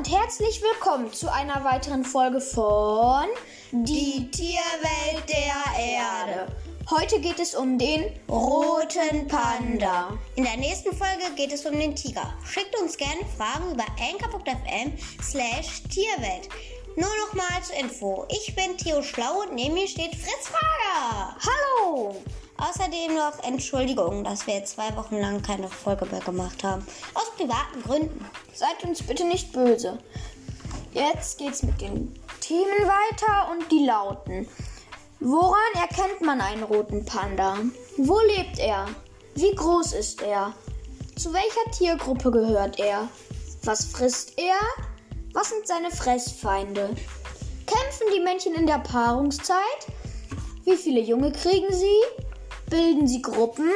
[0.00, 3.26] und herzlich willkommen zu einer weiteren Folge von
[3.70, 6.50] Die Tierwelt der Erde.
[6.88, 10.18] Heute geht es um den Roten Panda.
[10.36, 12.32] In der nächsten Folge geht es um den Tiger.
[12.50, 16.48] Schickt uns gerne Fragen über anchor.fm slash Tierwelt.
[16.96, 18.26] Nur noch mal zur Info.
[18.30, 21.36] Ich bin Theo Schlau und neben mir steht Fritz Frager.
[21.44, 22.16] Hallo!
[22.56, 26.86] Außerdem noch Entschuldigung, dass wir jetzt zwei Wochen lang keine Folge mehr gemacht haben.
[27.14, 28.24] Aus privaten Gründen.
[28.54, 29.98] Seid uns bitte nicht böse.
[30.92, 34.48] Jetzt geht's mit den Themen weiter und die lauten.
[35.20, 37.58] Woran erkennt man einen roten Panda?
[37.96, 38.86] Wo lebt er?
[39.34, 40.54] Wie groß ist er?
[41.16, 43.08] Zu welcher Tiergruppe gehört er?
[43.64, 44.58] Was frisst er?
[45.32, 46.88] Was sind seine Fressfeinde?
[47.66, 49.86] Kämpfen die Männchen in der Paarungszeit?
[50.64, 52.00] Wie viele Junge kriegen sie?
[52.68, 53.70] Bilden sie Gruppen?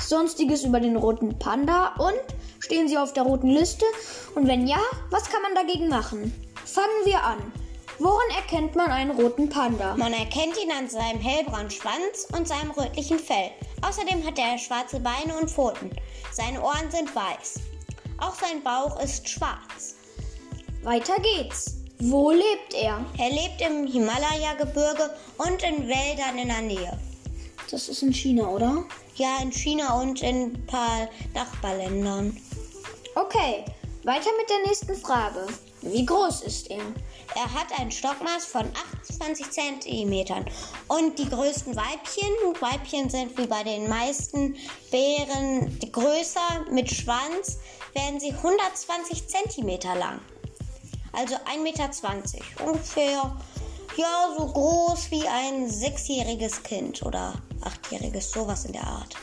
[0.00, 2.20] Sonstiges über den roten Panda und
[2.64, 3.84] stehen sie auf der roten Liste?
[4.34, 6.32] Und wenn ja, was kann man dagegen machen?
[6.64, 7.52] Fangen wir an.
[7.98, 9.94] Woran erkennt man einen roten Panda?
[9.96, 13.50] Man erkennt ihn an seinem hellbraunen Schwanz und seinem rötlichen Fell.
[13.82, 15.90] Außerdem hat er schwarze Beine und Pfoten.
[16.32, 17.60] Seine Ohren sind weiß.
[18.18, 19.94] Auch sein Bauch ist schwarz.
[20.82, 21.76] Weiter geht's.
[22.00, 23.04] Wo lebt er?
[23.18, 26.98] Er lebt im Himalaya-Gebirge und in Wäldern in der Nähe.
[27.70, 28.84] Das ist in China, oder?
[29.14, 32.36] Ja, in China und in ein paar Nachbarländern.
[33.16, 33.64] Okay,
[34.02, 35.46] weiter mit der nächsten Frage.
[35.82, 36.82] Wie groß ist er?
[37.36, 38.68] Er hat ein Stockmaß von
[39.08, 40.44] 28 cm.
[40.88, 44.56] Und die größten Weibchen, Weibchen sind wie bei den meisten
[44.90, 47.58] Bären größer mit Schwanz,
[47.92, 50.18] werden sie 120 cm lang.
[51.12, 51.90] Also 1,20 Meter.
[52.66, 53.36] Ungefähr,
[53.96, 59.14] ja, so groß wie ein sechsjähriges Kind oder achtjähriges, sowas in der Art.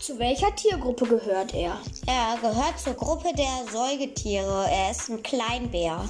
[0.00, 1.78] Zu welcher Tiergruppe gehört er?
[2.06, 4.66] Er gehört zur Gruppe der Säugetiere.
[4.70, 6.08] Er ist ein Kleinbär.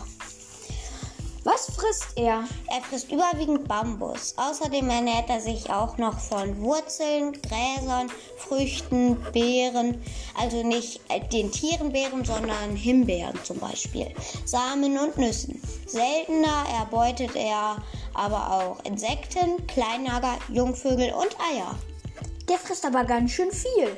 [1.43, 2.45] Was frisst er?
[2.69, 4.35] Er frisst überwiegend Bambus.
[4.37, 10.01] Außerdem ernährt er sich auch noch von Wurzeln, Gräsern, Früchten, Beeren.
[10.39, 11.01] Also nicht
[11.33, 14.07] den Tierenbeeren, sondern Himbeeren zum Beispiel.
[14.45, 15.61] Samen und Nüssen.
[15.87, 17.83] Seltener erbeutet er
[18.15, 21.75] aber auch Insekten, Kleinnager, Jungvögel und Eier.
[22.51, 23.97] Der frisst aber ganz schön viel.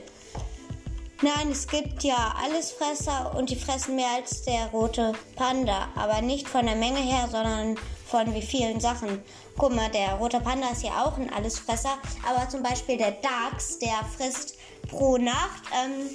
[1.22, 5.88] Nein, es gibt ja Allesfresser und die fressen mehr als der rote Panda.
[5.94, 9.22] Aber nicht von der Menge her, sondern von wie vielen Sachen.
[9.56, 11.96] Guck mal, der rote Panda ist ja auch ein Allesfresser.
[12.28, 14.56] Aber zum Beispiel der Dachs, der frisst
[14.90, 16.10] pro Nacht ähm,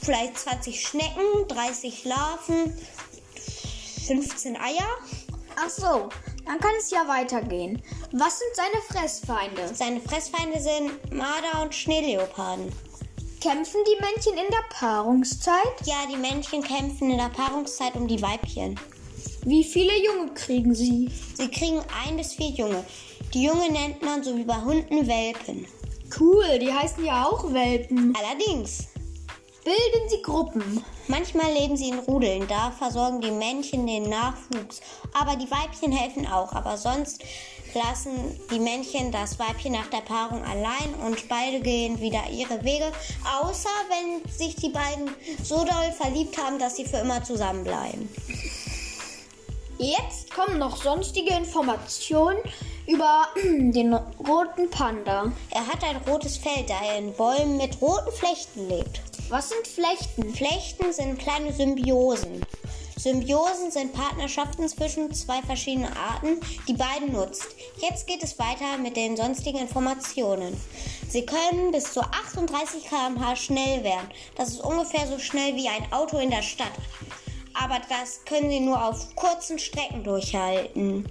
[0.00, 2.78] vielleicht 20 Schnecken, 30 Larven,
[4.06, 4.86] 15 Eier.
[5.56, 6.08] Ach so,
[6.50, 7.80] dann kann es ja weitergehen.
[8.10, 9.72] Was sind seine Fressfeinde?
[9.72, 12.72] Seine Fressfeinde sind Marder und Schneeleoparden.
[13.40, 15.54] Kämpfen die Männchen in der Paarungszeit?
[15.84, 18.74] Ja, die Männchen kämpfen in der Paarungszeit um die Weibchen.
[19.44, 21.08] Wie viele Junge kriegen sie?
[21.34, 22.84] Sie kriegen ein bis vier Junge.
[23.32, 25.68] Die Junge nennt man so wie bei Hunden Welpen.
[26.18, 28.12] Cool, die heißen ja auch Welpen.
[28.16, 28.88] Allerdings.
[29.64, 30.84] Bilden sie Gruppen?
[31.06, 34.80] Manchmal leben sie in Rudeln, da versorgen die Männchen den Nachwuchs.
[35.12, 37.22] Aber die Weibchen helfen auch, aber sonst
[37.74, 42.90] lassen die Männchen das Weibchen nach der Paarung allein und beide gehen wieder ihre Wege,
[43.42, 45.10] außer wenn sich die beiden
[45.42, 48.08] so doll verliebt haben, dass sie für immer zusammenbleiben.
[49.78, 52.38] Jetzt kommen noch sonstige Informationen
[52.86, 55.32] über den roten Panda.
[55.50, 59.00] Er hat ein rotes Fell, da er in Bäumen mit roten Flechten lebt.
[59.30, 60.34] Was sind Flechten?
[60.34, 62.44] Flechten sind kleine Symbiosen.
[62.96, 67.46] Symbiosen sind Partnerschaften zwischen zwei verschiedenen Arten, die beiden nutzt.
[67.80, 70.60] Jetzt geht es weiter mit den sonstigen Informationen.
[71.08, 74.10] Sie können bis zu 38 km/h schnell werden.
[74.34, 76.72] Das ist ungefähr so schnell wie ein Auto in der Stadt.
[77.54, 81.06] Aber das können sie nur auf kurzen Strecken durchhalten.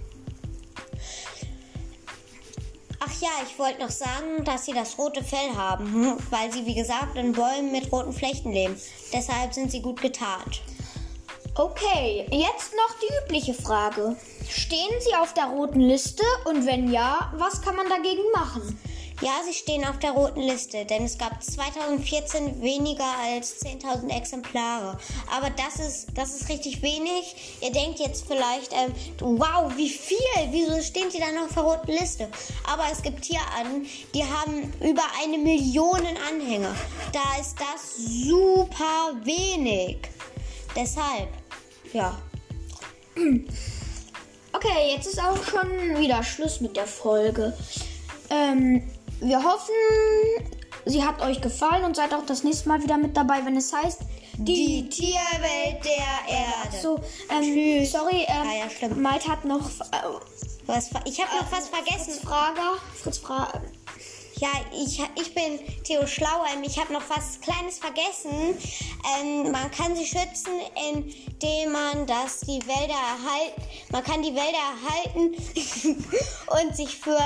[3.22, 7.18] Ja, ich wollte noch sagen, dass sie das rote Fell haben, weil sie wie gesagt
[7.18, 8.79] in Bäumen mit roten Flechten leben.
[9.11, 10.61] Deshalb sind sie gut getarnt.
[11.55, 14.16] Okay, jetzt noch die übliche Frage.
[14.47, 18.79] Stehen Sie auf der roten Liste und wenn ja, was kann man dagegen machen?
[19.22, 24.98] Ja, sie stehen auf der roten Liste, denn es gab 2014 weniger als 10.000 Exemplare.
[25.36, 27.36] Aber das ist, das ist richtig wenig.
[27.60, 30.18] Ihr denkt jetzt vielleicht, ähm, wow, wie viel?
[30.52, 32.30] Wieso stehen die dann auf der roten Liste?
[32.66, 36.74] Aber es gibt Tierarten, die haben über eine Million Anhänger.
[37.12, 39.98] Da ist das super wenig.
[40.76, 41.28] Deshalb,
[41.92, 42.18] ja.
[44.54, 45.70] Okay, jetzt ist auch schon
[46.00, 47.54] wieder Schluss mit der Folge.
[48.30, 48.90] Ähm,
[49.22, 49.74] wir hoffen,
[50.86, 53.74] sie hat euch gefallen und seid auch das nächste Mal wieder mit dabei, wenn es
[53.74, 54.02] heißt
[54.38, 56.82] Die Tierwelt der Erde.
[56.82, 57.00] So,
[57.30, 59.02] ähm, sorry, ähm, Ah ja, schlimm.
[59.02, 62.14] Malte hat noch äh, Was, ich habe noch was vergessen.
[62.14, 62.74] Fritz Frager.
[63.02, 63.62] Fritz Frager.
[64.38, 66.64] Ja, ich, ich bin Theo Schlauheim.
[66.64, 68.58] Ich habe noch was Kleines vergessen.
[69.20, 70.54] Ähm, man kann sie schützen,
[70.94, 73.62] indem man das die Wälder erhalten.
[73.92, 75.36] Man kann die Wälder erhalten
[76.64, 77.20] und sich für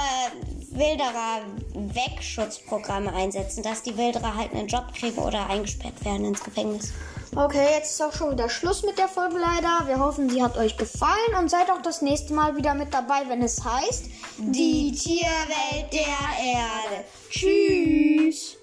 [0.76, 1.42] Wilderer
[1.74, 6.94] Wegschutzprogramme einsetzen, dass die Wilderer halt einen Job kriegen oder eingesperrt werden ins Gefängnis.
[7.36, 9.88] Okay, jetzt ist auch schon wieder Schluss mit der Folge leider.
[9.88, 13.24] Wir hoffen, sie hat euch gefallen und seid auch das nächste Mal wieder mit dabei,
[13.28, 14.06] wenn es heißt
[14.38, 17.06] Die Tierwelt der Erde.
[17.30, 18.58] Tschüss.